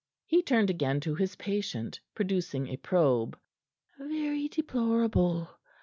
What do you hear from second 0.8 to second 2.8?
to his patient, producing a